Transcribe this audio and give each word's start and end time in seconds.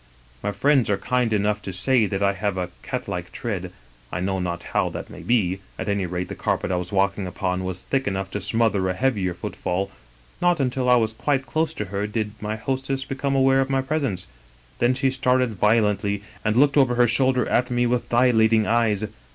"My 0.43 0.51
friends 0.51 0.89
are 0.89 0.97
kind 0.97 1.31
enough 1.31 1.61
to 1.61 1.71
say 1.71 2.07
that 2.07 2.23
I 2.23 2.33
have 2.33 2.57
a 2.57 2.71
cat 2.81 3.07
like 3.07 3.31
tread; 3.31 3.71
I 4.11 4.19
know 4.19 4.39
not 4.39 4.63
how 4.73 4.89
that 4.89 5.11
may 5.11 5.21
be; 5.21 5.59
at 5.77 5.87
any 5.87 6.07
rate 6.07 6.27
the 6.27 6.33
carpet 6.33 6.71
I 6.71 6.75
was 6.77 6.91
walking 6.91 7.27
upon 7.27 7.63
was 7.63 7.83
thick 7.83 8.07
enough 8.07 8.31
to 8.31 8.41
smother 8.41 8.89
a 8.89 8.95
heavier 8.95 9.35
footfall: 9.35 9.91
not 10.41 10.59
until 10.59 10.89
I 10.89 10.95
was 10.95 11.13
quite 11.13 11.45
close 11.45 11.71
to 11.75 11.85
her 11.93 12.07
did 12.07 12.31
my 12.41 12.55
hostess 12.55 13.05
become 13.05 13.35
aware 13.35 13.61
of 13.61 13.69
my 13.69 13.83
presence. 13.83 14.25
Then 14.79 14.95
she 14.95 15.11
started 15.11 15.53
violently 15.53 16.23
and 16.43 16.57
looked 16.57 16.77
over 16.77 16.95
her 16.95 17.07
shoulder 17.07 17.47
at 17.47 17.69
me 17.69 17.85
with 17.85 18.09
dilating 18.09 18.65
eyes. 18.65 19.03